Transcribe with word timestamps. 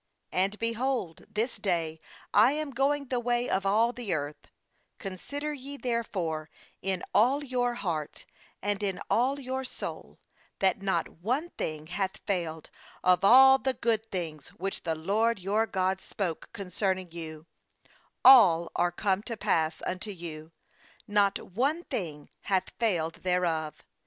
14And, 0.33 0.57
behold, 0.57 1.25
this 1.29 1.57
day 1.57 2.01
I 2.33 2.53
am 2.53 2.71
going 2.71 3.05
the 3.09 3.19
way 3.19 3.47
of 3.47 3.67
all 3.67 3.93
the 3.93 4.15
earth; 4.15 4.47
consider 4.97 5.53
ye 5.53 5.77
therefore 5.77 6.49
in 6.81 7.03
all 7.13 7.43
your 7.43 7.75
heart 7.75 8.25
and 8.63 8.81
in 8.81 8.99
all 9.11 9.39
your 9.39 9.63
soul, 9.63 10.17
that 10.57 10.81
not 10.81 11.07
one 11.07 11.51
thing 11.51 11.85
hath 11.85 12.17
failed 12.25 12.71
of 13.03 13.23
all 13.23 13.59
the 13.59 13.75
good 13.75 14.09
things 14.09 14.47
which 14.55 14.81
the 14.81 14.95
LORD 14.95 15.37
your 15.37 15.67
God 15.67 16.01
spoke 16.01 16.49
concerning 16.51 17.11
you; 17.11 17.45
all 18.25 18.71
are 18.75 18.91
come 18.91 19.21
to 19.21 19.37
pass 19.37 19.83
unto 19.85 20.09
you, 20.09 20.51
not 21.07 21.37
one 21.51 21.83
thing 21.83 22.31
hath 22.45 22.71
failed 22.79 23.21
thereof. 23.21 23.83